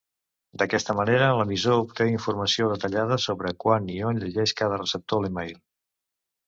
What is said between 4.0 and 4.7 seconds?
on llegeix